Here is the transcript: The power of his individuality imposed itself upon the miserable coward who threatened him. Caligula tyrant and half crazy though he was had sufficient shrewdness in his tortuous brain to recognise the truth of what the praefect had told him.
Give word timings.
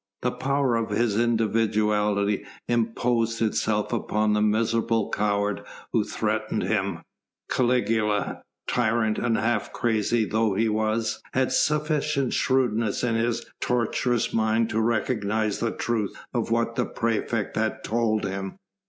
The 0.23 0.31
power 0.31 0.77
of 0.77 0.89
his 0.89 1.15
individuality 1.15 2.43
imposed 2.67 3.39
itself 3.39 3.93
upon 3.93 4.33
the 4.33 4.41
miserable 4.41 5.11
coward 5.11 5.61
who 5.93 6.03
threatened 6.03 6.63
him. 6.63 7.03
Caligula 7.51 8.41
tyrant 8.67 9.19
and 9.19 9.37
half 9.37 9.71
crazy 9.71 10.25
though 10.25 10.55
he 10.55 10.67
was 10.69 11.21
had 11.33 11.51
sufficient 11.51 12.33
shrewdness 12.33 13.03
in 13.03 13.13
his 13.13 13.45
tortuous 13.61 14.29
brain 14.29 14.65
to 14.69 14.81
recognise 14.81 15.59
the 15.59 15.69
truth 15.69 16.15
of 16.33 16.49
what 16.49 16.77
the 16.77 16.85
praefect 16.87 17.55
had 17.55 17.83
told 17.83 18.25
him. 18.25 18.55